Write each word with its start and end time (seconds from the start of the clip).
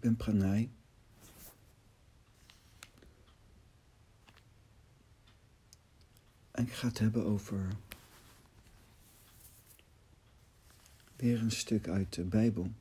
Ik 0.00 0.06
ben 0.06 0.16
Pranay. 0.16 0.70
En 6.50 6.66
ik 6.66 6.72
ga 6.72 6.88
het 6.88 6.98
hebben 6.98 7.24
over 7.24 7.76
weer 11.16 11.40
een 11.40 11.50
stuk 11.50 11.88
uit 11.88 12.14
de 12.14 12.24
Bijbel. 12.24 12.72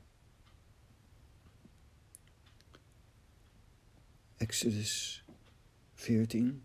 Exodus 4.38 5.24
14. 5.94 6.64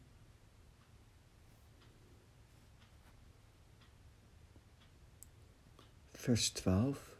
Vers 6.13 6.51
12. 6.51 7.17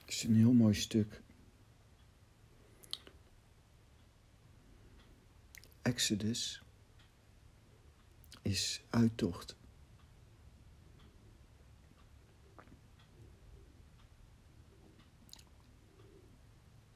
Het 0.00 0.08
is 0.14 0.22
een 0.22 0.36
heel 0.36 0.52
mooi 0.52 0.74
stuk. 0.74 1.22
Exodus 5.82 6.62
is 8.42 8.80
uittocht. 8.90 9.56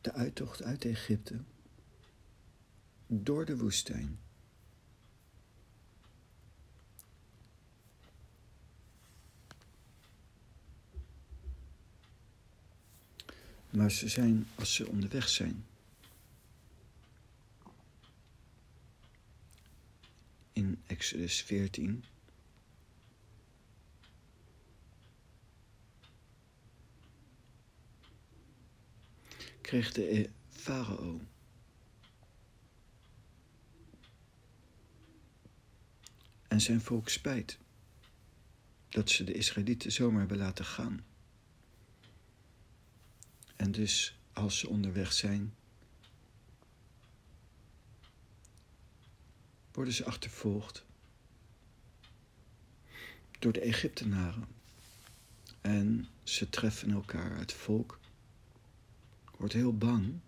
De 0.00 0.12
uittocht 0.12 0.62
uit 0.62 0.84
Egypte 0.84 1.40
door 3.06 3.44
de 3.44 3.56
woestijn. 3.56 4.18
Maar 13.70 13.90
ze 13.90 14.08
zijn, 14.08 14.46
als 14.54 14.74
ze 14.74 14.86
onderweg 14.86 15.28
zijn, 15.28 15.64
in 20.52 20.75
Exodus 20.86 21.42
14. 21.42 22.04
kreeg 29.60 29.92
de 29.92 30.30
farao 30.48 31.20
en 36.48 36.60
zijn 36.60 36.80
volk 36.80 37.08
spijt 37.08 37.58
dat 38.88 39.10
ze 39.10 39.24
de 39.24 39.32
Israëlieten 39.32 39.92
zomaar 39.92 40.18
hebben 40.18 40.36
laten 40.36 40.64
gaan. 40.64 41.04
En 43.56 43.72
dus 43.72 44.18
als 44.32 44.58
ze 44.58 44.68
onderweg 44.68 45.12
zijn, 45.12 45.54
worden 49.76 49.94
ze 49.94 50.04
achtervolgd 50.04 50.84
door 53.38 53.52
de 53.52 53.60
Egyptenaren. 53.60 54.48
En 55.60 56.08
ze 56.22 56.48
treffen 56.48 56.90
elkaar. 56.90 57.38
Het 57.38 57.52
volk 57.52 58.00
wordt 59.36 59.52
heel 59.52 59.76
bang. 59.76 60.20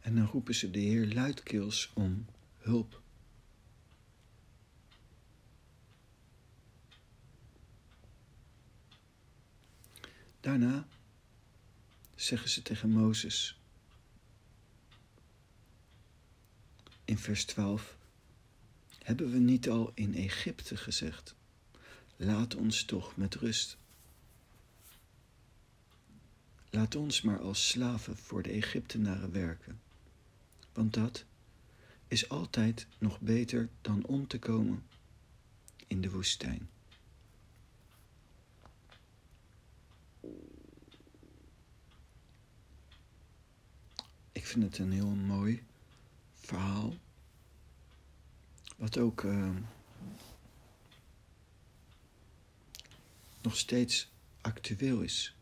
En 0.00 0.14
dan 0.14 0.26
roepen 0.26 0.54
ze 0.54 0.70
de 0.70 0.78
Heer 0.78 1.12
luidkeels 1.12 1.90
om 1.94 2.26
hulp. 2.58 3.02
Daarna 10.44 10.86
zeggen 12.14 12.48
ze 12.48 12.62
tegen 12.62 12.90
Mozes 12.90 13.58
in 17.04 17.18
vers 17.18 17.44
12: 17.44 17.96
Hebben 18.98 19.30
we 19.30 19.38
niet 19.38 19.68
al 19.68 19.92
in 19.94 20.14
Egypte 20.14 20.76
gezegd: 20.76 21.34
Laat 22.16 22.54
ons 22.54 22.84
toch 22.84 23.16
met 23.16 23.34
rust. 23.34 23.76
Laat 26.70 26.94
ons 26.94 27.22
maar 27.22 27.40
als 27.40 27.68
slaven 27.68 28.16
voor 28.16 28.42
de 28.42 28.50
Egyptenaren 28.50 29.32
werken, 29.32 29.80
want 30.72 30.94
dat 30.94 31.24
is 32.08 32.28
altijd 32.28 32.86
nog 32.98 33.20
beter 33.20 33.68
dan 33.80 34.04
om 34.06 34.26
te 34.26 34.38
komen 34.38 34.82
in 35.86 36.00
de 36.00 36.10
woestijn. 36.10 36.68
Ik 44.44 44.50
vind 44.50 44.64
het 44.64 44.78
een 44.78 44.92
heel 44.92 45.14
mooi 45.14 45.64
verhaal. 46.32 46.94
Wat 48.76 48.98
ook 48.98 49.22
uh, 49.22 49.56
nog 53.42 53.56
steeds 53.56 54.10
actueel 54.40 55.00
is. 55.00 55.36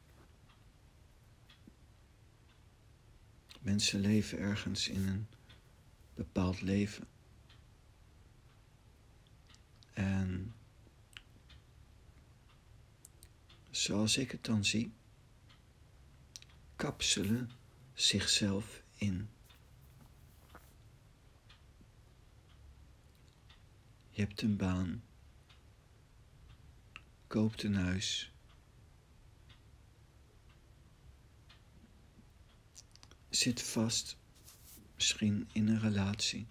Mensen 3.61 4.01
leven 4.01 4.39
ergens 4.39 4.89
in 4.89 5.09
een 5.09 5.27
bepaald 6.15 6.61
leven. 6.61 7.07
En 9.93 10.55
zoals 13.71 14.17
ik 14.17 14.31
het 14.31 14.45
dan 14.45 14.65
zie, 14.65 14.93
kapselen 16.77 17.51
zichzelf 17.95 18.82
in. 19.03 19.29
Je 24.11 24.21
hebt 24.21 24.43
een 24.43 24.57
baan, 24.57 25.03
koopt 27.27 27.63
een 27.63 27.75
huis, 27.75 28.33
zit 33.29 33.63
vast, 33.63 34.17
misschien 34.95 35.49
in 35.53 35.69
een 35.69 35.81
relatie. 35.81 36.47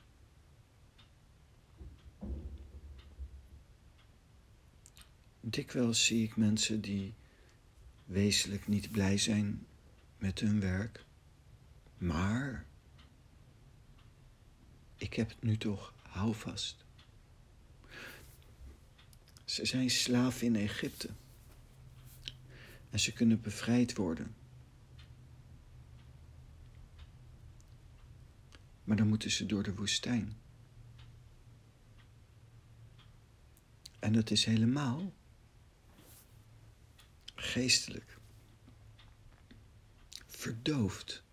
Dikwijls 5.39 6.05
zie 6.05 6.23
ik 6.23 6.35
mensen 6.35 6.81
die 6.81 7.13
wezenlijk 8.05 8.67
niet 8.67 8.91
blij 8.91 9.17
zijn 9.17 9.65
met 10.17 10.39
hun 10.39 10.59
werk, 10.59 11.05
maar 12.01 12.65
ik 14.97 15.13
heb 15.13 15.29
het 15.29 15.43
nu 15.43 15.57
toch, 15.57 15.93
hou 16.01 16.35
vast. 16.35 16.85
Ze 19.45 19.65
zijn 19.65 19.89
slaaf 19.89 20.41
in 20.41 20.55
Egypte 20.55 21.09
en 22.89 22.99
ze 22.99 23.13
kunnen 23.13 23.41
bevrijd 23.41 23.95
worden. 23.95 24.35
Maar 28.83 28.97
dan 28.97 29.07
moeten 29.07 29.31
ze 29.31 29.45
door 29.45 29.63
de 29.63 29.75
woestijn. 29.75 30.37
En 33.99 34.13
dat 34.13 34.31
is 34.31 34.45
helemaal 34.45 35.13
geestelijk. 37.35 38.17
Verdoofd. 40.27 41.23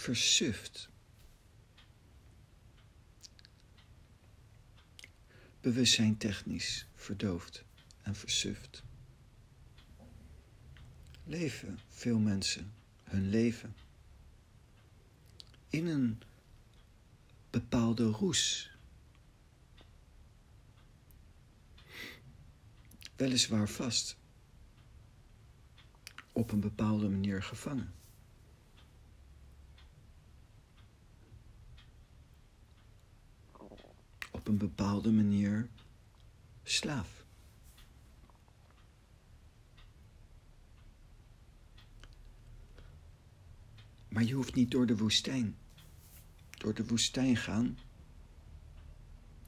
Versuft. 0.00 0.88
Bewustzijn 5.60 6.16
technisch 6.16 6.86
verdoofd 6.94 7.64
en 8.02 8.14
versuft. 8.14 8.82
Leven 11.24 11.78
veel 11.88 12.18
mensen 12.18 12.72
hun 13.04 13.28
leven 13.28 13.74
in 15.68 15.86
een 15.86 16.22
bepaalde 17.50 18.04
roes. 18.04 18.70
Weliswaar 23.16 23.68
vast, 23.68 24.16
op 26.32 26.52
een 26.52 26.60
bepaalde 26.60 27.08
manier 27.08 27.42
gevangen. 27.42 27.98
Op 34.32 34.38
een 34.50 34.58
bepaalde 34.58 35.12
manier 35.12 35.68
slaaf. 36.62 37.24
Maar 44.08 44.24
je 44.24 44.34
hoeft 44.34 44.54
niet 44.54 44.70
door 44.70 44.86
de 44.86 44.96
woestijn 44.96 45.56
door 46.60 46.74
de 46.74 46.86
woestijn 46.86 47.36
gaan 47.36 47.78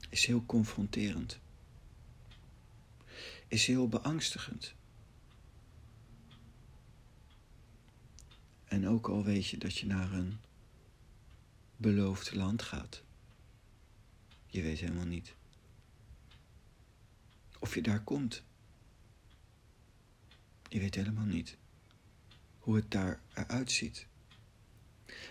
is 0.09 0.25
heel 0.25 0.45
confronterend. 0.45 1.39
Is 3.47 3.65
heel 3.65 3.87
beangstigend. 3.87 4.73
En 8.65 8.87
ook 8.87 9.07
al 9.07 9.23
weet 9.23 9.47
je 9.47 9.57
dat 9.57 9.77
je 9.77 9.85
naar 9.85 10.11
een 10.11 10.37
beloofd 11.75 12.33
land 12.33 12.61
gaat. 12.61 13.03
Je 14.53 14.61
weet 14.61 14.79
helemaal 14.79 15.05
niet 15.05 15.35
of 17.59 17.75
je 17.75 17.81
daar 17.81 18.03
komt. 18.03 18.43
Je 20.69 20.79
weet 20.79 20.95
helemaal 20.95 21.25
niet 21.25 21.57
hoe 22.59 22.75
het 22.75 22.91
daar 22.91 23.21
eruit 23.33 23.71
ziet. 23.71 24.07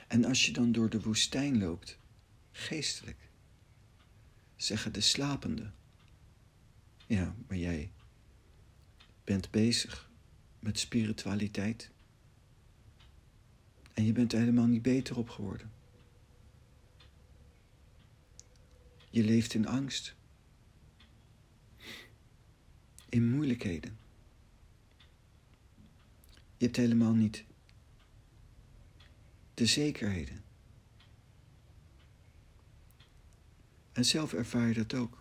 En 0.09 0.25
als 0.25 0.47
je 0.47 0.53
dan 0.53 0.73
door 0.73 0.91
de 0.91 1.01
woestijn 1.01 1.59
loopt, 1.59 1.99
geestelijk, 2.53 3.19
zeggen 4.57 4.93
de 4.93 5.01
slapenden, 5.01 5.75
ja, 7.07 7.35
maar 7.49 7.59
jij 7.59 7.91
bent 9.25 9.51
bezig 9.51 10.11
met 10.59 10.79
spiritualiteit 10.79 11.91
en 13.93 14.05
je 14.05 14.13
bent 14.13 14.33
er 14.33 14.39
helemaal 14.39 14.67
niet 14.67 14.83
beter 14.83 15.17
op 15.17 15.29
geworden. 15.29 15.71
Je 19.13 19.25
leeft 19.25 19.55
in 19.55 19.67
angst, 19.67 20.15
in 23.09 23.31
moeilijkheden. 23.31 23.99
Je 26.57 26.65
hebt 26.65 26.77
helemaal 26.77 27.15
niet 27.15 27.45
de 29.55 29.67
zekerheden. 29.67 30.45
En 33.93 34.05
zelf 34.05 34.33
ervaar 34.33 34.69
je 34.69 34.75
dat 34.75 34.95
ook. 34.95 35.19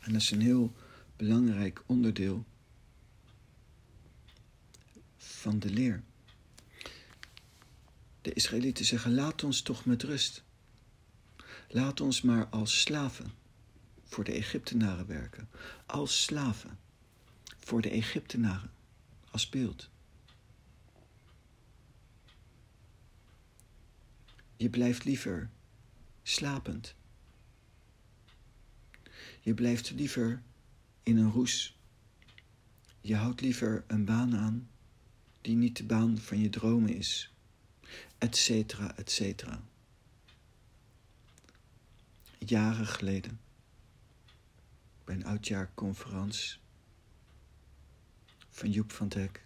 En 0.00 0.12
dat 0.12 0.22
is 0.22 0.30
een 0.30 0.40
heel 0.40 0.72
belangrijk 1.16 1.82
onderdeel 1.86 2.44
van 5.16 5.58
de 5.58 5.70
leer. 5.70 6.02
De 8.22 8.32
Israëlieten 8.32 8.84
zeggen: 8.84 9.14
laat 9.14 9.44
ons 9.44 9.62
toch 9.62 9.84
met 9.84 10.02
rust. 10.02 10.42
Laat 11.72 12.00
ons 12.00 12.22
maar 12.22 12.46
als 12.46 12.80
slaven 12.80 13.32
voor 14.04 14.24
de 14.24 14.32
Egyptenaren 14.32 15.06
werken. 15.06 15.48
Als 15.86 16.22
slaven 16.22 16.78
voor 17.58 17.80
de 17.80 17.90
Egyptenaren. 17.90 18.70
Als 19.30 19.48
beeld. 19.48 19.90
Je 24.56 24.70
blijft 24.70 25.04
liever 25.04 25.50
slapend. 26.22 26.94
Je 29.40 29.54
blijft 29.54 29.90
liever 29.90 30.42
in 31.02 31.16
een 31.16 31.30
roes. 31.30 31.78
Je 33.00 33.16
houdt 33.16 33.40
liever 33.40 33.84
een 33.86 34.04
baan 34.04 34.36
aan 34.36 34.68
die 35.40 35.56
niet 35.56 35.76
de 35.76 35.84
baan 35.84 36.18
van 36.18 36.38
je 36.38 36.48
dromen 36.48 36.94
is, 36.94 37.32
et 38.18 38.36
cetera, 38.36 38.96
et 38.96 39.10
cetera. 39.10 39.69
Jaren 42.46 42.86
geleden, 42.86 43.40
bij 45.04 45.14
een 45.14 45.24
oudjaarconferentie 45.24 46.58
van 48.48 48.70
Joep 48.70 48.92
van 48.92 49.08
Dek, 49.08 49.44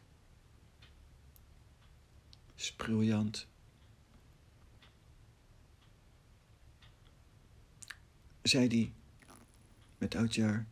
is 2.56 2.72
briljant. 2.72 3.46
Zei 8.42 8.68
die 8.68 8.92
met 9.98 10.14
oudjaar, 10.14 10.66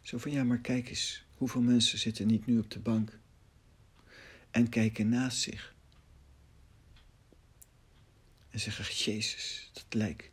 zo 0.00 0.18
van 0.18 0.30
ja, 0.30 0.44
maar 0.44 0.58
kijk 0.58 0.88
eens, 0.88 1.24
hoeveel 1.36 1.62
mensen 1.62 1.98
zitten 1.98 2.26
niet 2.26 2.46
nu 2.46 2.58
op 2.58 2.70
de 2.70 2.80
bank 2.80 3.18
en 4.50 4.68
kijken 4.68 5.08
naast 5.08 5.40
zich. 5.40 5.76
En 8.58 8.64
zeggen, 8.64 8.94
Jezus, 8.94 9.70
dat 9.72 9.86
lijkt. 9.88 10.30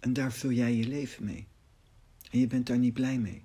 en 0.00 0.12
daar 0.12 0.32
vul 0.32 0.50
jij 0.50 0.74
je 0.74 0.86
leven 0.86 1.24
mee. 1.24 1.46
En 2.30 2.38
je 2.38 2.46
bent 2.46 2.66
daar 2.66 2.78
niet 2.78 2.92
blij 2.92 3.18
mee. 3.18 3.44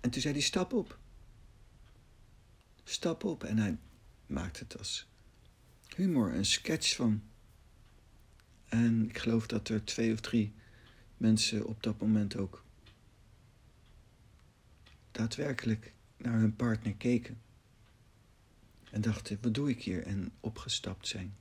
En 0.00 0.10
toen 0.10 0.20
zei 0.22 0.34
hij, 0.34 0.42
stap 0.42 0.72
op. 0.72 0.98
Stap 2.84 3.24
op. 3.24 3.44
En 3.44 3.58
hij 3.58 3.76
maakt 4.26 4.58
het 4.58 4.78
als 4.78 5.08
humor, 5.96 6.34
een 6.34 6.46
sketch 6.46 6.96
van. 6.96 7.22
En 8.68 9.08
ik 9.08 9.18
geloof 9.18 9.46
dat 9.46 9.68
er 9.68 9.84
twee 9.84 10.12
of 10.12 10.20
drie 10.20 10.54
mensen 11.18 11.66
op 11.66 11.82
dat 11.82 12.00
moment 12.00 12.36
ook 12.36 12.64
daadwerkelijk 15.10 15.92
naar 16.16 16.38
hun 16.38 16.56
partner 16.56 16.94
keken. 16.94 17.40
En 18.90 19.00
dachten, 19.00 19.38
wat 19.40 19.54
doe 19.54 19.70
ik 19.70 19.82
hier? 19.82 20.02
En 20.02 20.32
opgestapt 20.40 21.08
zijn. 21.08 21.36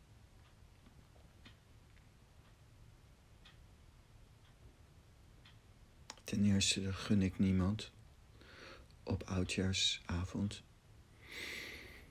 Ten 6.23 6.45
eerste 6.45 6.93
gun 6.93 7.21
ik 7.21 7.39
niemand 7.39 7.91
op 9.03 9.23
oudjaarsavond. 9.23 10.63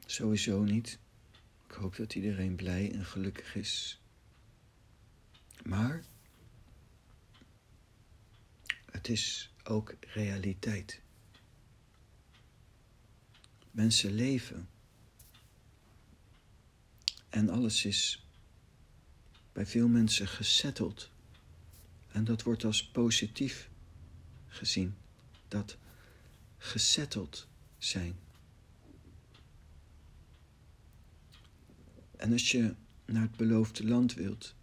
Sowieso 0.07 0.63
niet. 0.63 0.99
Ik 1.69 1.75
hoop 1.75 1.97
dat 1.97 2.15
iedereen 2.15 2.57
blij 2.57 2.93
en 2.93 3.05
gelukkig 3.05 3.55
is. 3.55 4.01
Maar 5.65 6.05
het 9.07 9.17
is 9.17 9.51
ook 9.65 9.95
realiteit. 10.01 11.01
Mensen 13.71 14.13
leven. 14.13 14.69
En 17.29 17.49
alles 17.49 17.85
is 17.85 18.27
bij 19.53 19.67
veel 19.67 19.89
mensen 19.89 20.29
gesetteld. 20.29 21.11
En 22.09 22.25
dat 22.25 22.43
wordt 22.43 22.65
als 22.65 22.87
positief 22.87 23.71
gezien. 24.47 24.97
Dat 25.49 25.77
gesetteld 26.59 27.49
zijn. 27.79 28.19
En 32.17 32.33
als 32.33 32.51
je 32.51 32.75
naar 33.05 33.23
het 33.23 33.37
beloofde 33.37 33.85
land 33.87 34.15
wilt, 34.15 34.55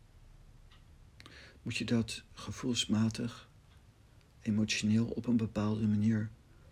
moet 1.62 1.78
je 1.78 1.86
dat 1.86 2.24
gevoelsmatig, 2.34 3.52
emotioneel 4.44 5.06
op 5.06 5.28
een 5.28 5.38
bepaalde 5.38 5.88
manier 5.88 6.30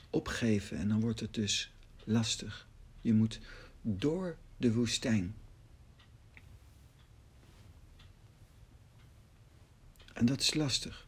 opgeven. 0.10 0.78
En 0.78 0.88
dan 0.88 1.00
wordt 1.00 1.20
het 1.20 1.34
dus 1.34 1.72
lastig. 2.04 2.68
Je 3.02 3.14
moet 3.14 3.40
door 3.82 4.38
de 4.58 4.74
woestijn. 4.74 5.36
En 10.14 10.26
dat 10.26 10.42
is 10.42 10.54
lastig. 10.54 11.08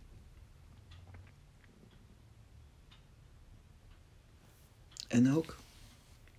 En 5.07 5.31
ook 5.31 5.57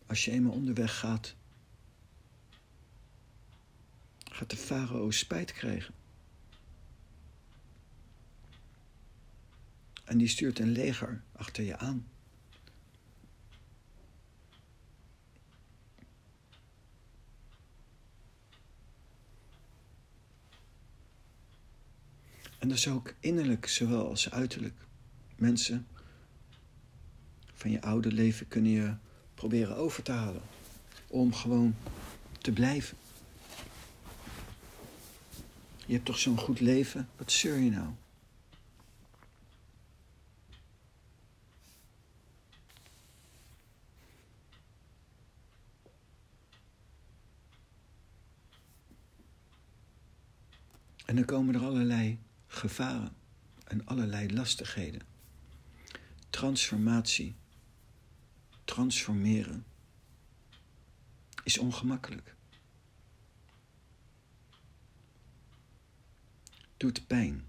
als 0.07 0.25
je 0.25 0.31
eenmaal 0.31 0.53
onderweg 0.53 0.99
gaat, 0.99 1.35
gaat 4.33 4.51
de 4.51 4.57
farao 4.57 5.11
spijt 5.11 5.53
krijgen. 5.53 5.95
En 10.05 10.19
die 10.19 10.29
stuurt 10.29 10.59
een 10.59 10.73
leger 10.73 11.23
achter 11.33 11.65
je 11.65 11.77
aan. 11.77 12.07
En 22.65 22.71
dat 22.71 22.79
is 22.79 22.89
ook 22.89 23.15
innerlijk 23.21 23.67
zowel 23.67 24.09
als 24.09 24.31
uiterlijk. 24.31 24.75
Mensen 25.37 25.87
van 27.55 27.71
je 27.71 27.83
oude 27.83 28.13
leven 28.13 28.49
kunnen 28.49 28.71
je 28.71 28.95
proberen 29.35 29.77
over 29.77 30.03
te 30.03 30.13
halen. 30.13 30.43
Om 31.07 31.35
gewoon 31.35 31.77
te 32.39 32.53
blijven. 32.53 32.97
Je 35.87 35.93
hebt 35.93 36.05
toch 36.05 36.19
zo'n 36.19 36.39
goed 36.39 36.61
leven? 36.61 37.09
Wat 37.17 37.33
zeur 37.33 37.59
je 37.59 37.71
nou? 37.71 37.89
Komen 51.35 51.55
er 51.55 51.65
allerlei 51.65 52.19
gevaren 52.47 53.17
en 53.65 53.87
allerlei 53.87 54.33
lastigheden. 54.33 55.03
transformatie, 56.31 57.35
transformeren, 58.65 59.65
is 61.45 61.59
ongemakkelijk. 61.59 62.37
Doet 66.77 67.07
pijn, 67.07 67.45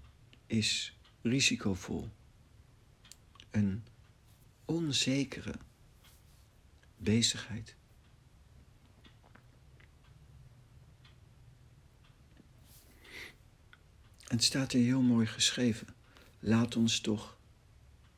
is 0.46 0.98
risicovol. 1.22 2.08
Een 3.50 3.84
onzekere 4.64 5.54
bezigheid. 6.96 7.76
Het 14.26 14.44
staat 14.44 14.72
hier 14.72 14.84
heel 14.84 15.00
mooi 15.00 15.26
geschreven. 15.26 15.86
Laat 16.40 16.76
ons 16.76 17.00
toch 17.00 17.36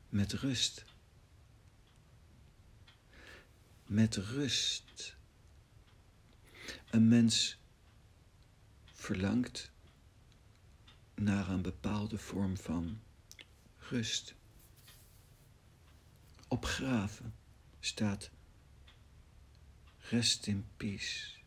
met 0.09 0.33
rust. 0.33 0.85
Met 3.85 4.15
rust. 4.15 5.15
Een 6.89 7.07
mens 7.07 7.57
verlangt 8.93 9.71
naar 11.15 11.49
een 11.49 11.61
bepaalde 11.61 12.17
vorm 12.17 12.57
van 12.57 12.99
rust. 13.77 14.33
Op 16.47 16.65
graven 16.65 17.33
staat 17.79 18.29
rest 20.09 20.47
in 20.47 20.65
peace. 20.77 21.37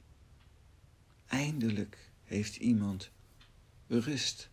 Eindelijk 1.26 2.11
heeft 2.25 2.57
iemand 2.57 3.11
rust. 3.87 4.50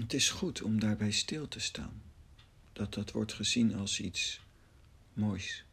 Het 0.00 0.12
is 0.12 0.30
goed 0.30 0.62
om 0.62 0.80
daarbij 0.80 1.10
stil 1.10 1.48
te 1.48 1.60
staan. 1.60 2.02
Dat 2.72 2.94
dat 2.94 3.10
wordt 3.10 3.32
gezien 3.32 3.74
als 3.74 4.00
iets 4.00 4.40
moois. 5.12 5.64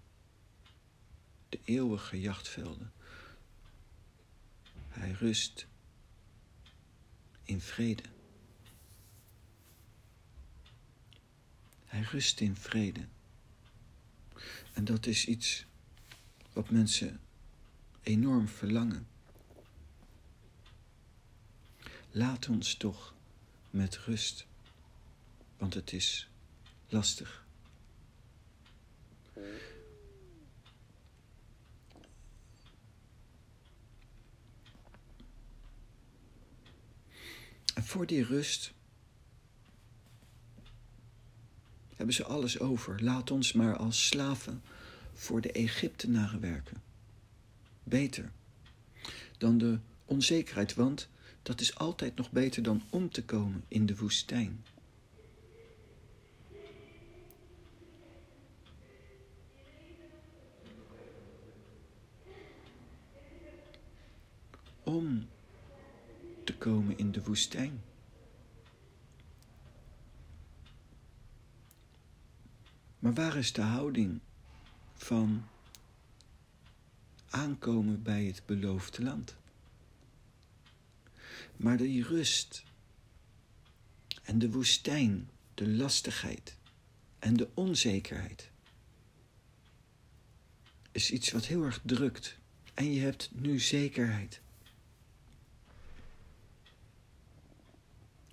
De 1.50 1.60
eeuwige 1.64 2.20
jachtvelden. 2.20 2.92
Hij 4.88 5.12
rust 5.12 5.68
in 7.44 7.62
vrede. 7.62 8.04
Hij 11.86 12.02
rust 12.02 12.40
in 12.40 12.56
vrede. 12.56 13.08
En 14.74 14.86
dat 14.86 15.06
is 15.06 15.26
iets 15.26 15.66
wat 16.54 16.70
mensen 16.70 17.20
enorm 18.02 18.48
verlangen. 18.48 19.08
Laat 22.12 22.48
ons 22.48 22.76
toch 22.76 23.16
met 23.78 23.98
rust, 23.98 24.46
want 25.58 25.74
het 25.74 25.94
is 25.94 26.30
lastig. 26.88 27.46
En 37.74 37.84
voor 37.84 38.06
die 38.06 38.24
rust 38.24 38.74
hebben 41.96 42.16
ze 42.16 42.24
alles 42.24 42.60
over. 42.60 43.04
Laat 43.04 43.32
ons 43.32 43.54
maar 43.54 43.78
als 43.78 44.08
slaven 44.08 44.62
voor 45.14 45.42
de 45.42 45.52
Egyptenaren 45.52 46.40
werken. 46.40 46.82
Beter 47.84 48.32
dan 49.38 49.58
de 49.58 49.80
onzekerheid, 50.06 50.74
want 50.74 51.10
dat 51.48 51.62
is 51.62 51.76
altijd 51.76 52.16
nog 52.16 52.32
beter 52.32 52.64
dan 52.64 52.82
om 52.90 53.10
te 53.10 53.26
komen 53.26 53.64
in 53.68 53.86
de 53.86 53.96
woestijn. 53.96 54.66
Om 64.84 65.28
te 66.44 66.58
komen 66.58 66.98
in 66.98 67.12
de 67.12 67.24
woestijn. 67.24 67.82
Maar 73.00 73.14
waar 73.14 73.36
is 73.36 73.54
de 73.54 73.62
houding 73.62 74.20
van 74.94 75.44
aankomen 77.30 78.04
bij 78.04 78.26
het 78.26 78.42
beloofde 78.46 79.04
land? 79.04 79.36
Maar 81.58 81.78
die 81.78 82.04
rust 82.04 82.64
en 84.24 84.40
de 84.40 84.52
woestijn, 84.52 85.30
de 85.54 85.68
lastigheid 85.68 86.58
en 87.20 87.34
de 87.34 87.48
onzekerheid 87.54 88.50
is 90.98 91.12
iets 91.12 91.32
wat 91.32 91.46
heel 91.46 91.64
erg 91.64 91.82
drukt. 91.84 92.38
En 92.74 92.94
je 92.94 93.00
hebt 93.00 93.30
nu 93.34 93.60
zekerheid. 93.60 94.42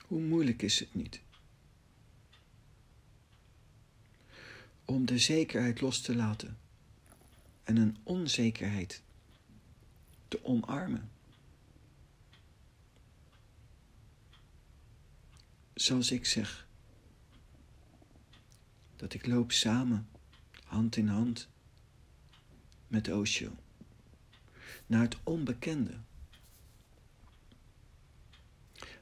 Hoe 0.07 0.21
moeilijk 0.21 0.63
is 0.63 0.79
het 0.79 0.95
niet? 0.95 1.21
Om 4.85 5.07
de 5.07 5.19
zekerheid 5.19 5.81
los 5.81 6.01
te 6.01 6.15
laten 6.15 6.59
en 7.63 7.77
een 7.77 7.97
onzekerheid 8.03 9.03
te 10.29 10.45
omarmen. 10.45 11.11
Zoals 15.75 16.11
ik 16.11 16.27
zeg, 16.27 16.67
dat 18.97 19.15
ik 19.15 19.27
loop 19.27 19.53
samen, 19.53 20.09
hand 20.65 20.97
in 20.97 21.09
hand, 21.09 21.49
met 22.87 23.09
Osho, 23.09 23.57
naar 24.87 25.03
het 25.03 25.17
onbekende 25.23 25.99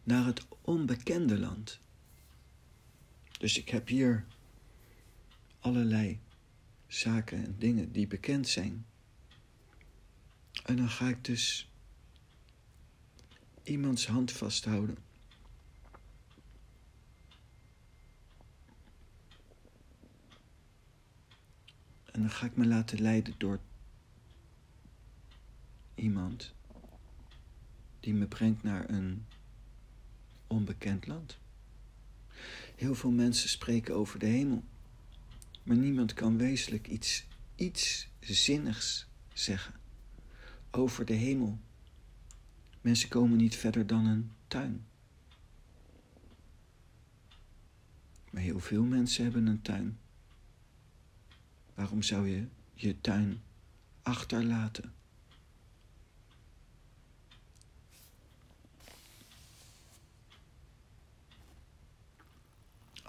naar 0.02 0.24
het 0.24 0.46
onbekende 0.60 1.38
land. 1.38 1.78
Dus 3.38 3.58
ik 3.58 3.68
heb 3.68 3.88
hier 3.88 4.24
allerlei 5.58 6.20
zaken 6.86 7.44
en 7.44 7.56
dingen 7.58 7.92
die 7.92 8.06
bekend 8.06 8.48
zijn. 8.48 8.86
En 10.64 10.76
dan 10.76 10.88
ga 10.88 11.08
ik 11.08 11.24
dus 11.24 11.70
iemands 13.62 14.06
hand 14.06 14.32
vasthouden. 14.32 14.96
En 22.12 22.20
dan 22.20 22.30
ga 22.30 22.46
ik 22.46 22.56
me 22.56 22.66
laten 22.66 23.00
leiden 23.00 23.34
door 23.38 23.60
iemand 25.94 26.54
die 28.00 28.14
me 28.14 28.26
brengt 28.26 28.62
naar 28.62 28.90
een 28.90 29.26
onbekend 30.46 31.06
land. 31.06 31.38
Heel 32.76 32.94
veel 32.94 33.10
mensen 33.10 33.48
spreken 33.48 33.94
over 33.94 34.18
de 34.18 34.26
hemel, 34.26 34.64
maar 35.62 35.76
niemand 35.76 36.14
kan 36.14 36.36
wezenlijk 36.36 36.88
iets, 36.88 37.26
iets 37.56 38.08
zinnigs 38.20 39.06
zeggen 39.32 39.74
over 40.70 41.04
de 41.04 41.12
hemel. 41.12 41.58
Mensen 42.80 43.08
komen 43.08 43.36
niet 43.36 43.56
verder 43.56 43.86
dan 43.86 44.06
een 44.06 44.32
tuin. 44.48 44.86
Maar 48.30 48.42
heel 48.42 48.60
veel 48.60 48.84
mensen 48.84 49.24
hebben 49.24 49.46
een 49.46 49.62
tuin. 49.62 49.98
Waarom 51.74 52.02
zou 52.02 52.28
je 52.28 52.46
je 52.74 53.00
tuin 53.00 53.42
achterlaten? 54.02 54.92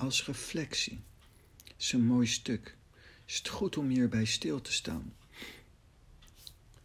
als 0.03 0.25
reflectie. 0.25 0.99
is 1.77 1.91
een 1.91 2.05
mooi 2.05 2.27
stuk. 2.27 2.77
Is 3.25 3.37
het 3.37 3.47
goed 3.47 3.77
om 3.77 3.89
hierbij 3.89 4.25
stil 4.25 4.61
te 4.61 4.71
staan? 4.71 5.13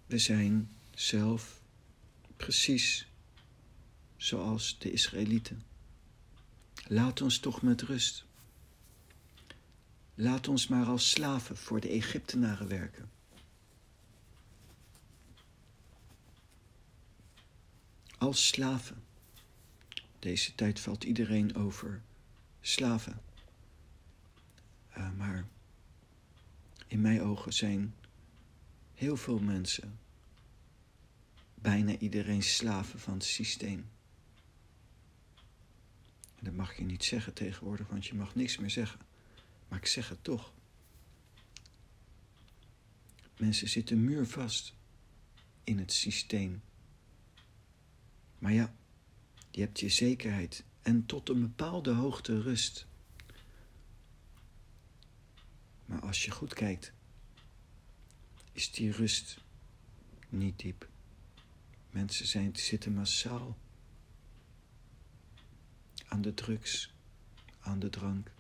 We 0.06 0.18
zijn 0.18 0.70
zelf 0.94 1.61
precies 2.37 3.06
zoals 4.16 4.78
de 4.78 4.92
Israëlieten. 4.92 5.62
Laat 6.87 7.20
ons 7.20 7.38
toch 7.38 7.62
met 7.62 7.82
rust. 7.82 8.25
Laat 10.20 10.48
ons 10.48 10.66
maar 10.66 10.87
als 10.87 11.10
slaven 11.10 11.56
voor 11.56 11.80
de 11.80 11.88
Egyptenaren 11.88 12.68
werken. 12.68 13.10
Als 18.18 18.46
slaven. 18.46 19.02
Deze 20.18 20.54
tijd 20.54 20.80
valt 20.80 21.04
iedereen 21.04 21.54
over 21.56 22.02
slaven. 22.60 23.22
Uh, 24.96 25.12
maar 25.16 25.46
in 26.87 27.00
mijn 27.00 27.22
ogen 27.22 27.52
zijn 27.52 27.94
heel 28.94 29.16
veel 29.16 29.38
mensen 29.38 29.98
bijna 31.54 31.96
iedereen 31.96 32.42
slaven 32.42 33.00
van 33.00 33.14
het 33.14 33.25
systeem. 33.25 33.90
Dat 36.40 36.54
mag 36.54 36.76
je 36.76 36.84
niet 36.84 37.04
zeggen 37.04 37.32
tegenwoordig, 37.34 37.88
want 37.88 38.06
je 38.06 38.14
mag 38.14 38.34
niks 38.34 38.58
meer 38.58 38.70
zeggen. 38.70 39.07
Maar 39.68 39.78
ik 39.78 39.87
zeg 39.87 40.08
het 40.08 40.25
toch. 40.25 40.52
Mensen 43.37 43.68
zitten 43.68 44.04
muurvast 44.04 44.75
in 45.64 45.78
het 45.78 45.92
systeem. 45.92 46.62
Maar 48.38 48.52
ja, 48.52 48.75
je 49.50 49.60
hebt 49.60 49.80
je 49.80 49.88
zekerheid 49.88 50.64
en 50.82 51.06
tot 51.06 51.28
een 51.28 51.40
bepaalde 51.40 51.92
hoogte 51.92 52.40
rust. 52.40 52.87
Maar 55.84 56.00
als 56.00 56.25
je 56.25 56.30
goed 56.30 56.54
kijkt, 56.54 56.92
is 58.52 58.70
die 58.70 58.92
rust 58.92 59.40
niet 60.28 60.58
diep. 60.58 60.88
Mensen 61.90 62.26
zijn, 62.26 62.56
zitten 62.56 62.92
massaal 62.92 63.58
aan 66.06 66.22
de 66.22 66.34
drugs, 66.34 66.92
aan 67.60 67.78
de 67.78 67.90
drank, 67.90 68.30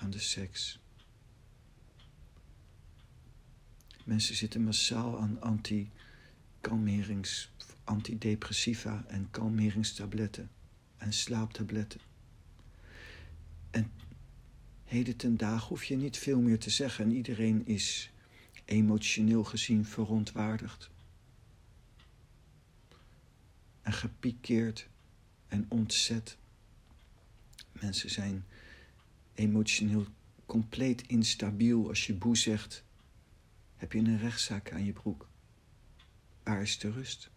aan 0.00 0.10
de 0.10 0.18
seks. 0.18 0.78
Mensen 4.04 4.36
zitten 4.36 4.64
massaal 4.64 5.20
aan 5.20 5.40
anti-kalmerings, 5.40 7.50
antidepressiva 7.84 9.04
en 9.08 9.28
kalmeringstabletten 9.30 10.50
en 10.96 11.12
slaaptabletten. 11.12 12.00
En 13.70 13.90
heden 14.84 15.16
ten 15.16 15.36
dagen 15.36 15.68
hoef 15.68 15.84
je 15.84 15.96
niet 15.96 16.18
veel 16.18 16.40
meer 16.40 16.58
te 16.58 16.70
zeggen 16.70 17.04
en 17.04 17.12
iedereen 17.12 17.66
is 17.66 18.10
emotioneel 18.64 19.44
gezien 19.44 19.84
verontwaardigd. 19.84 20.90
En 23.82 23.92
gepikeerd 23.92 24.88
en 25.48 25.66
ontzet. 25.68 26.36
Mensen 27.72 28.10
zijn 28.10 28.44
emotioneel 29.40 30.06
compleet 30.46 31.06
instabiel. 31.06 31.88
Als 31.88 32.06
je 32.06 32.14
boe 32.14 32.36
zegt, 32.36 32.84
heb 33.76 33.92
je 33.92 33.98
een 33.98 34.18
rechtszaak 34.18 34.72
aan 34.72 34.84
je 34.84 34.92
broek. 34.92 35.28
Waar 36.42 36.62
is 36.62 36.78
de 36.78 36.90
rust? 36.90 37.30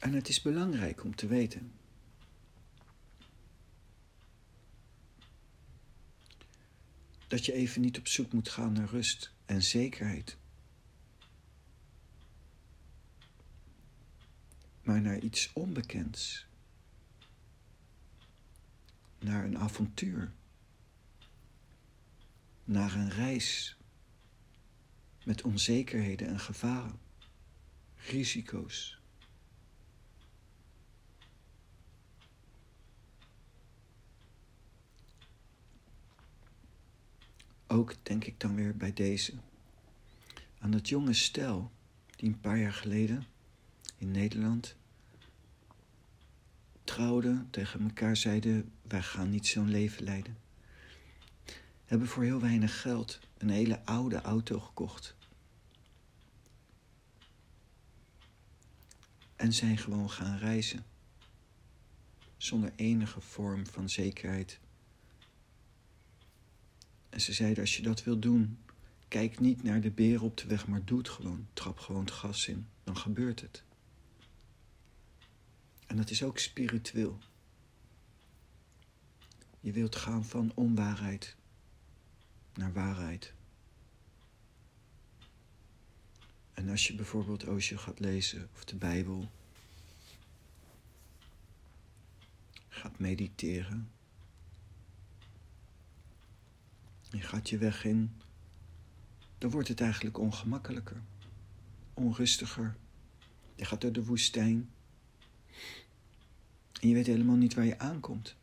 En 0.00 0.12
het 0.12 0.28
is 0.28 0.42
belangrijk 0.42 1.04
om 1.04 1.14
te 1.14 1.26
weten. 1.26 1.72
Dat 7.28 7.46
je 7.46 7.52
even 7.52 7.80
niet 7.80 7.98
op 7.98 8.06
zoek 8.06 8.32
moet 8.32 8.48
gaan 8.48 8.72
naar 8.72 8.88
rust 8.88 9.32
en 9.46 9.62
zekerheid. 9.62 10.36
Maar 14.82 15.00
naar 15.00 15.18
iets 15.18 15.50
onbekends. 15.52 16.46
Naar 19.18 19.44
een 19.44 19.58
avontuur. 19.58 20.32
Naar 22.64 22.94
een 22.94 23.10
reis. 23.10 23.76
Met 25.24 25.42
onzekerheden 25.42 26.28
en 26.28 26.40
gevaren. 26.40 27.00
Risico's. 27.96 29.00
Ook 37.66 37.94
denk 38.02 38.24
ik 38.24 38.40
dan 38.40 38.54
weer 38.54 38.76
bij 38.76 38.92
deze 38.92 39.34
aan 40.58 40.70
dat 40.70 40.88
jonge 40.88 41.12
stel 41.12 41.70
die 42.16 42.28
een 42.28 42.40
paar 42.40 42.58
jaar 42.58 42.72
geleden 42.72 43.26
in 44.02 44.10
Nederland 44.10 44.76
trouwden, 46.84 47.48
tegen 47.50 47.80
elkaar 47.80 48.16
zeiden: 48.16 48.72
Wij 48.82 49.02
gaan 49.02 49.30
niet 49.30 49.46
zo'n 49.46 49.68
leven 49.68 50.04
leiden. 50.04 50.36
Hebben 51.84 52.08
voor 52.08 52.22
heel 52.22 52.40
weinig 52.40 52.80
geld 52.80 53.20
een 53.38 53.50
hele 53.50 53.84
oude 53.84 54.20
auto 54.20 54.60
gekocht. 54.60 55.14
En 59.36 59.52
zijn 59.52 59.78
gewoon 59.78 60.10
gaan 60.10 60.38
reizen. 60.38 60.84
Zonder 62.36 62.72
enige 62.76 63.20
vorm 63.20 63.66
van 63.66 63.88
zekerheid 63.88 64.60
en 67.12 67.20
ze 67.20 67.32
zeiden, 67.32 67.60
als 67.60 67.76
je 67.76 67.82
dat 67.82 68.04
wil 68.04 68.18
doen, 68.18 68.58
kijk 69.08 69.40
niet 69.40 69.62
naar 69.62 69.80
de 69.80 69.90
beren 69.90 70.22
op 70.22 70.36
de 70.36 70.46
weg, 70.46 70.66
maar 70.66 70.84
doe 70.84 70.98
het 70.98 71.08
gewoon. 71.08 71.46
Trap 71.52 71.78
gewoon 71.78 72.04
het 72.04 72.10
gas 72.10 72.48
in, 72.48 72.66
dan 72.84 72.96
gebeurt 72.96 73.40
het. 73.40 73.62
En 75.92 75.98
dat 75.98 76.10
is 76.10 76.22
ook 76.22 76.38
spiritueel. 76.38 77.18
Je 79.60 79.72
wilt 79.72 79.96
gaan 79.96 80.24
van 80.24 80.52
onwaarheid 80.54 81.36
naar 82.54 82.72
waarheid. 82.72 83.32
En 86.52 86.68
als 86.68 86.86
je 86.86 86.94
bijvoorbeeld 86.94 87.46
Osho 87.46 87.76
gaat 87.76 87.98
lezen 88.00 88.48
of 88.54 88.64
de 88.64 88.76
Bijbel, 88.76 89.30
gaat 92.68 92.98
mediteren, 92.98 93.90
Je 97.10 97.20
gaat 97.20 97.48
je 97.48 97.58
weg 97.58 97.84
in, 97.84 98.16
dan 99.38 99.50
wordt 99.50 99.68
het 99.68 99.80
eigenlijk 99.80 100.18
ongemakkelijker, 100.18 101.02
onrustiger. 101.94 102.76
Je 103.54 103.64
gaat 103.64 103.80
door 103.80 103.92
de 103.92 104.04
woestijn 104.04 104.70
en 106.80 106.88
je 106.88 106.94
weet 106.94 107.06
helemaal 107.06 107.36
niet 107.36 107.54
waar 107.54 107.64
je 107.64 107.78
aankomt. 107.78 108.36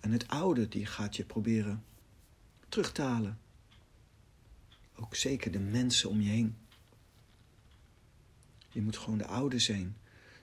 En 0.00 0.12
het 0.12 0.28
oude, 0.28 0.68
die 0.68 0.86
gaat 0.86 1.16
je 1.16 1.24
proberen 1.24 1.84
terug 2.68 2.92
te 2.92 3.02
halen. 3.02 3.38
Ook 4.94 5.14
zeker 5.14 5.52
de 5.52 5.58
mensen 5.58 6.10
om 6.10 6.20
je 6.20 6.30
heen. 6.30 6.56
Je 8.68 8.82
moet 8.82 8.96
gewoon 8.96 9.18
de 9.18 9.26
oude 9.26 9.58
zijn. 9.58 9.96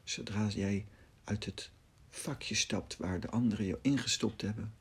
Zodra 0.04 0.48
jij 0.48 0.86
uit 1.24 1.46
het 1.46 1.72
vakje 2.10 2.56
stapt 2.56 2.98
waar 2.98 3.20
de 3.20 3.30
anderen 3.30 3.66
je 3.66 3.80
ingestopt 3.82 4.42
hebben, 4.42 4.74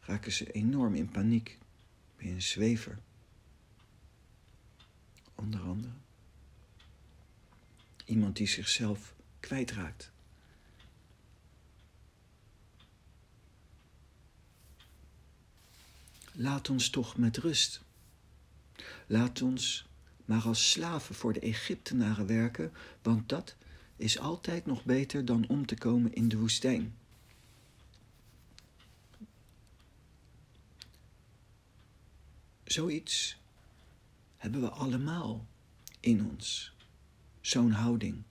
raken 0.00 0.32
ze 0.32 0.52
enorm 0.52 0.94
in 0.94 1.10
paniek. 1.10 1.58
Ben 2.16 2.26
je 2.26 2.32
een 2.32 2.42
zwever? 2.42 2.98
Onder 5.34 5.60
andere. 5.60 5.92
Iemand 8.04 8.36
die 8.36 8.46
zichzelf 8.46 9.14
kwijtraakt. 9.40 10.12
Laat 16.40 16.70
ons 16.70 16.90
toch 16.90 17.16
met 17.16 17.36
rust. 17.36 17.82
Laat 19.06 19.42
ons 19.42 19.86
maar 20.24 20.42
als 20.42 20.70
slaven 20.70 21.14
voor 21.14 21.32
de 21.32 21.40
Egyptenaren 21.40 22.26
werken, 22.26 22.72
want 23.02 23.28
dat 23.28 23.56
is 23.96 24.18
altijd 24.18 24.66
nog 24.66 24.84
beter 24.84 25.24
dan 25.24 25.48
om 25.48 25.66
te 25.66 25.74
komen 25.74 26.12
in 26.12 26.28
de 26.28 26.38
woestijn. 26.38 26.96
Zoiets 32.64 33.36
hebben 34.36 34.60
we 34.60 34.68
allemaal 34.68 35.46
in 36.00 36.26
ons. 36.30 36.72
Zo'n 37.40 37.72
houding. 37.72 38.22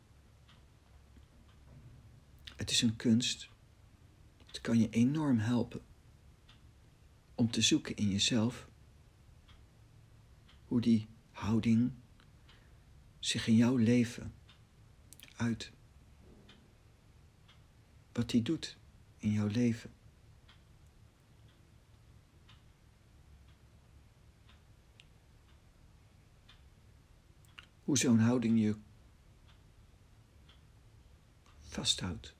Het 2.56 2.72
is 2.72 2.82
een 2.82 2.96
kunst. 2.96 3.50
Het 4.46 4.62
kan 4.62 4.80
je 4.80 4.90
enorm 4.90 5.40
helpen 5.40 5.82
om 7.40 7.52
te 7.52 7.62
zoeken 7.62 7.96
in 7.96 8.10
jezelf 8.10 8.68
hoe 10.66 10.82
die 10.82 11.08
houding 11.32 11.92
zich 13.20 13.48
in 13.48 13.56
jouw 13.56 13.76
leven 13.76 14.34
uit. 15.36 15.72
Wat 18.12 18.30
die 18.30 18.42
doet 18.42 18.78
in 19.18 19.32
jouw 19.32 19.48
leven. 19.48 19.94
hoe 27.84 27.98
zo'n 27.98 28.20
houding 28.20 28.60
je 28.60 28.76
vasthoudt. 31.60 32.39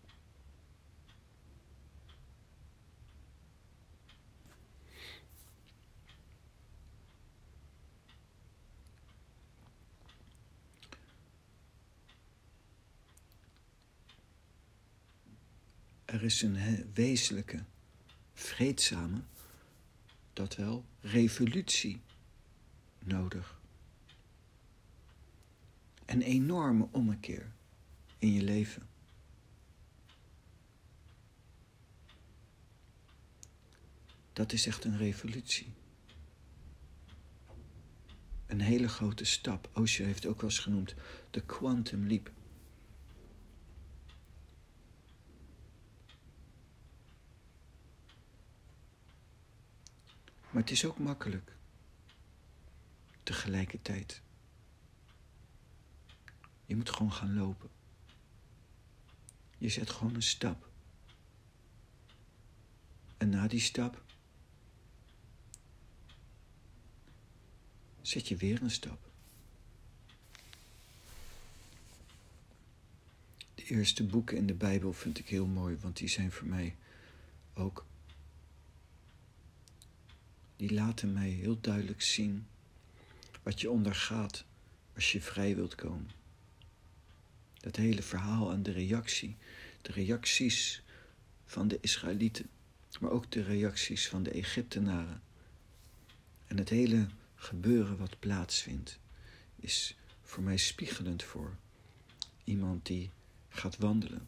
Er 16.10 16.24
is 16.24 16.42
een 16.42 16.86
wezenlijke 16.94 17.64
vreedzame, 18.34 19.22
dat 20.34 20.56
wel, 20.56 20.86
revolutie 21.02 22.02
nodig. 23.00 23.60
Een 26.06 26.22
enorme 26.22 26.88
ommekeer 26.92 27.52
in 28.18 28.34
je 28.34 28.44
leven. 28.44 28.88
Dat 34.34 34.52
is 34.52 34.68
echt 34.68 34.84
een 34.84 34.98
revolutie. 34.98 35.74
Een 38.46 38.62
hele 38.62 38.88
grote 38.88 39.26
stap. 39.26 39.70
Osho 39.74 40.04
heeft 40.04 40.26
ook 40.26 40.42
wel 40.42 40.50
eens 40.50 40.60
genoemd 40.60 40.96
de 41.32 41.42
quantum 41.42 42.08
leap. 42.08 42.32
Maar 50.50 50.62
het 50.62 50.72
is 50.72 50.86
ook 50.86 50.98
makkelijk. 50.98 51.56
Tegelijkertijd. 53.24 54.22
Je 56.66 56.76
moet 56.76 56.90
gewoon 56.90 57.14
gaan 57.14 57.36
lopen. 57.36 57.70
Je 59.58 59.70
zet 59.70 59.90
gewoon 59.90 60.16
een 60.16 60.24
stap. 60.24 60.70
En 63.18 63.30
na 63.30 63.48
die 63.48 63.60
stap 63.60 64.04
zet 68.02 68.28
je 68.28 68.36
weer 68.36 68.62
een 68.62 68.72
stap. 68.72 69.10
De 73.56 73.64
eerste 73.66 74.06
boeken 74.06 74.38
in 74.38 74.48
de 74.48 74.54
Bijbel 74.54 74.94
vind 74.94 75.20
ik 75.20 75.28
heel 75.28 75.46
mooi, 75.46 75.78
want 75.78 75.98
die 75.98 76.08
zijn 76.08 76.32
voor 76.32 76.48
mij 76.48 76.76
ook. 77.54 77.86
Die 80.60 80.74
laten 80.74 81.14
mij 81.14 81.30
heel 81.30 81.58
duidelijk 81.62 82.02
zien 82.02 82.48
wat 83.44 83.62
je 83.62 83.70
ondergaat 83.70 84.46
als 84.96 85.12
je 85.12 85.22
vrij 85.22 85.56
wilt 85.56 85.76
komen. 85.76 86.10
Dat 87.60 87.76
hele 87.76 88.02
verhaal 88.02 88.52
en 88.52 88.64
de 88.64 88.72
reactie, 88.72 89.36
de 89.82 89.92
reacties 89.92 90.84
van 91.46 91.68
de 91.68 91.78
Israëlieten, 91.82 92.50
maar 93.00 93.12
ook 93.12 93.32
de 93.32 93.44
reacties 93.44 94.08
van 94.08 94.24
de 94.24 94.32
Egyptenaren. 94.32 95.22
En 96.48 96.58
het 96.58 96.70
hele 96.70 97.08
gebeuren 97.36 97.98
wat 97.98 98.20
plaatsvindt, 98.20 99.00
is 99.56 99.96
voor 100.22 100.44
mij 100.44 100.58
spiegelend 100.58 101.24
voor 101.24 101.56
iemand 102.44 102.86
die 102.86 103.10
gaat 103.50 103.78
wandelen 103.78 104.28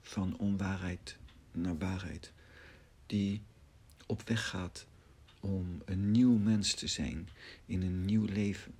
van 0.00 0.38
onwaarheid 0.38 1.16
naar 1.52 1.78
waarheid, 1.78 2.32
die 3.06 3.42
op 4.06 4.28
weg 4.28 4.48
gaat 4.48 4.86
om 5.48 5.82
een 5.84 6.10
nieuw 6.10 6.36
mens 6.38 6.74
te 6.74 6.86
zijn 6.86 7.28
in 7.66 7.82
een 7.82 8.04
nieuw 8.04 8.24
leven. 8.24 8.74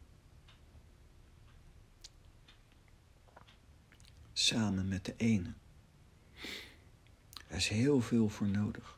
Samen 4.33 4.89
met 4.89 5.05
de 5.05 5.15
ene. 5.17 5.53
Er 7.47 7.57
is 7.57 7.69
heel 7.69 8.01
veel 8.01 8.29
voor 8.29 8.47
nodig. 8.47 8.97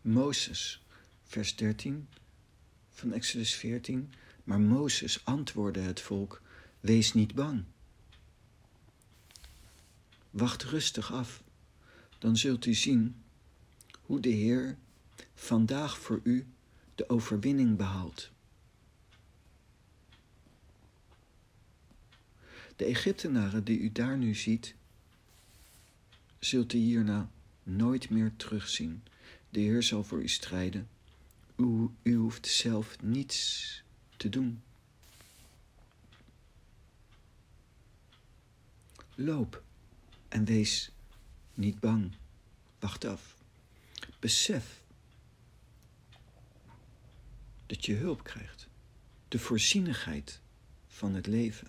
Mozes, 0.00 0.82
vers 1.24 1.56
13 1.56 2.08
van 2.92 3.12
Exodus 3.12 3.54
14. 3.54 4.12
Maar 4.44 4.60
Mozes 4.60 5.24
antwoordde 5.24 5.80
het 5.80 6.00
volk: 6.00 6.42
Wees 6.80 7.12
niet 7.12 7.34
bang. 7.34 7.64
Wacht 10.30 10.62
rustig 10.62 11.12
af, 11.12 11.42
dan 12.18 12.36
zult 12.36 12.66
u 12.66 12.74
zien 12.74 13.22
hoe 14.00 14.20
de 14.20 14.28
Heer 14.28 14.76
vandaag 15.34 15.98
voor 15.98 16.20
u 16.22 16.46
de 16.94 17.08
overwinning 17.08 17.76
behaalt. 17.76 18.30
De 22.76 22.84
Egyptenaren 22.84 23.64
die 23.64 23.78
u 23.78 23.92
daar 23.92 24.18
nu 24.18 24.34
ziet, 24.34 24.74
zult 26.38 26.72
u 26.72 26.78
hierna 26.78 27.30
nooit 27.62 28.10
meer 28.10 28.32
terugzien. 28.36 29.02
De 29.50 29.60
Heer 29.60 29.82
zal 29.82 30.04
voor 30.04 30.22
u 30.22 30.28
strijden. 30.28 30.88
U, 31.62 31.90
u 32.02 32.14
hoeft 32.14 32.46
zelf 32.46 33.00
niets 33.00 33.82
te 34.16 34.28
doen. 34.28 34.62
Loop 39.14 39.62
en 40.28 40.44
wees 40.44 40.90
niet 41.54 41.80
bang. 41.80 42.12
Wacht 42.78 43.04
af. 43.04 43.36
Besef 44.18 44.82
dat 47.66 47.84
je 47.84 47.94
hulp 47.94 48.24
krijgt. 48.24 48.68
De 49.28 49.38
voorzienigheid 49.38 50.40
van 50.86 51.14
het 51.14 51.26
leven. 51.26 51.68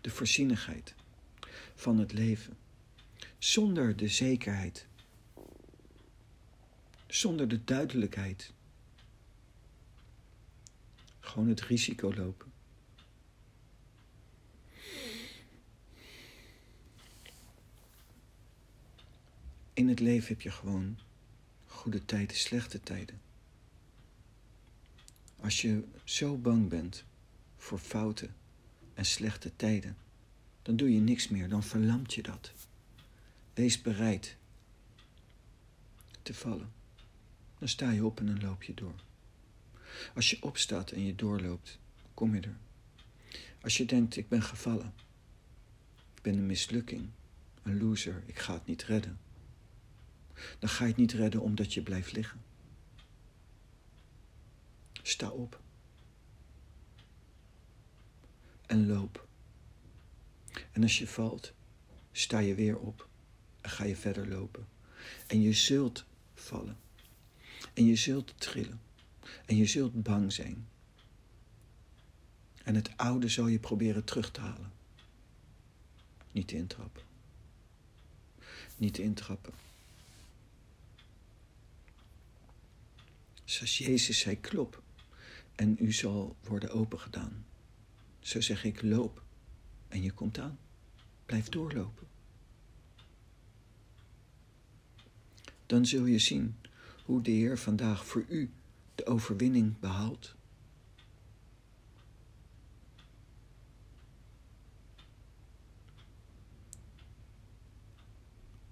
De 0.00 0.10
voorzienigheid 0.10 0.94
van 1.74 1.98
het 1.98 2.12
leven. 2.12 2.56
Zonder 3.38 3.96
de 3.96 4.08
zekerheid 4.08 4.87
zonder 7.08 7.48
de 7.48 7.64
duidelijkheid. 7.64 8.52
Gewoon 11.20 11.48
het 11.48 11.60
risico 11.60 12.14
lopen. 12.14 12.52
In 19.72 19.88
het 19.88 20.00
leven 20.00 20.28
heb 20.28 20.40
je 20.40 20.50
gewoon 20.50 20.98
goede 21.66 22.04
tijden, 22.04 22.36
slechte 22.36 22.80
tijden. 22.80 23.20
Als 25.40 25.60
je 25.60 25.84
zo 26.04 26.36
bang 26.36 26.68
bent 26.68 27.04
voor 27.56 27.78
fouten 27.78 28.34
en 28.94 29.04
slechte 29.04 29.56
tijden, 29.56 29.96
dan 30.62 30.76
doe 30.76 30.92
je 30.92 31.00
niks 31.00 31.28
meer, 31.28 31.48
dan 31.48 31.62
verlamt 31.62 32.14
je 32.14 32.22
dat. 32.22 32.52
Wees 33.54 33.82
bereid 33.82 34.36
te 36.22 36.34
vallen 36.34 36.77
dan 37.58 37.68
sta 37.68 37.90
je 37.90 38.04
op 38.04 38.18
en 38.18 38.26
dan 38.26 38.40
loop 38.40 38.62
je 38.62 38.74
door. 38.74 38.94
Als 40.14 40.30
je 40.30 40.42
opstaat 40.42 40.90
en 40.90 41.04
je 41.04 41.14
doorloopt, 41.14 41.78
kom 42.14 42.34
je 42.34 42.40
er. 42.40 42.56
Als 43.60 43.76
je 43.76 43.84
denkt, 43.84 44.16
ik 44.16 44.28
ben 44.28 44.42
gevallen, 44.42 44.94
ik 46.14 46.22
ben 46.22 46.34
een 46.34 46.46
mislukking, 46.46 47.08
een 47.62 47.78
loser, 47.78 48.22
ik 48.26 48.38
ga 48.38 48.54
het 48.54 48.66
niet 48.66 48.84
redden, 48.84 49.18
dan 50.58 50.68
ga 50.68 50.84
je 50.84 50.90
het 50.90 51.00
niet 51.00 51.12
redden 51.12 51.40
omdat 51.40 51.74
je 51.74 51.82
blijft 51.82 52.12
liggen. 52.12 52.40
Sta 55.02 55.30
op. 55.30 55.60
En 58.66 58.86
loop. 58.86 59.26
En 60.72 60.82
als 60.82 60.98
je 60.98 61.08
valt, 61.08 61.52
sta 62.12 62.38
je 62.38 62.54
weer 62.54 62.78
op 62.78 63.08
en 63.60 63.70
ga 63.70 63.84
je 63.84 63.96
verder 63.96 64.28
lopen. 64.28 64.68
En 65.26 65.40
je 65.40 65.52
zult 65.52 66.04
vallen. 66.34 66.76
En 67.78 67.86
je 67.86 67.96
zult 67.96 68.34
trillen. 68.36 68.80
En 69.46 69.56
je 69.56 69.66
zult 69.66 70.02
bang 70.02 70.32
zijn. 70.32 70.68
En 72.64 72.74
het 72.74 72.96
oude 72.96 73.28
zal 73.28 73.46
je 73.46 73.58
proberen 73.58 74.04
terug 74.04 74.30
te 74.30 74.40
halen. 74.40 74.72
Niet 76.32 76.52
intrappen. 76.52 77.02
Niet 78.76 78.98
intrappen. 78.98 79.52
Zoals 83.44 83.78
Jezus 83.78 84.18
zei, 84.18 84.40
klop 84.40 84.82
en 85.54 85.76
u 85.80 85.92
zal 85.92 86.36
worden 86.42 86.70
opengedaan. 86.70 87.46
Zo 88.20 88.40
zeg 88.40 88.64
ik, 88.64 88.82
loop 88.82 89.22
en 89.88 90.02
je 90.02 90.12
komt 90.12 90.38
aan. 90.38 90.58
Blijf 91.26 91.48
doorlopen. 91.48 92.06
Dan 95.66 95.86
zul 95.86 96.04
je 96.04 96.18
zien 96.18 96.56
hoe 97.08 97.22
de 97.22 97.30
Heer 97.30 97.58
vandaag 97.58 98.06
voor 98.06 98.24
u 98.28 98.50
de 98.94 99.06
overwinning 99.06 99.78
behaalt. 99.78 100.34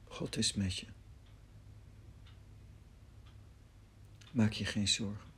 God 0.05 0.37
is 0.37 0.55
met 0.55 0.77
je. 0.77 0.87
Maak 4.33 4.53
je 4.53 4.65
geen 4.65 4.89
zorgen. 4.89 5.31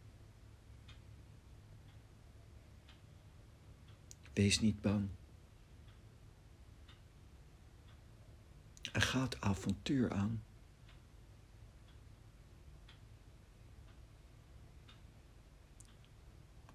Wees 4.32 4.61
niet 4.61 4.80
bang. 4.80 5.08
En 8.92 9.02
ga 9.02 9.22
het 9.22 9.40
avontuur 9.40 10.12
aan. 10.12 10.42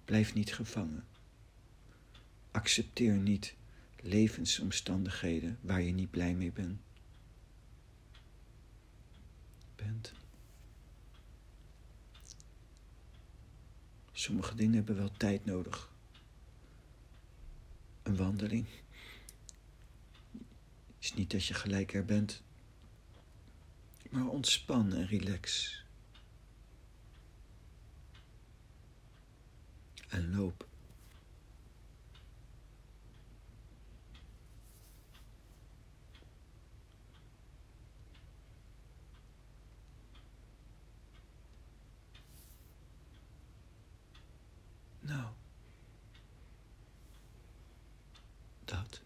Blijf 0.04 0.34
niet 0.34 0.54
gevangen. 0.54 1.04
Accepteer 2.50 3.16
niet 3.16 3.54
levensomstandigheden 4.00 5.58
waar 5.60 5.82
je 5.82 5.92
niet 5.92 6.10
blij 6.10 6.34
mee 6.34 6.52
bent. 6.52 6.80
bent. 9.76 10.12
Sommige 14.12 14.54
dingen 14.54 14.74
hebben 14.74 14.96
wel 14.96 15.12
tijd 15.12 15.44
nodig. 15.44 15.92
Een 18.02 18.16
wandeling. 18.16 18.66
Is 20.98 21.14
niet 21.14 21.30
dat 21.30 21.44
je 21.44 21.54
gelijk 21.54 21.94
er 21.94 22.04
bent, 22.04 22.42
maar 24.10 24.26
ontspan 24.26 24.92
en 24.92 25.06
relax. 25.06 25.83
En 30.14 30.36
loop. 30.36 30.66
Nou, 45.00 45.24
dat. 48.64 49.03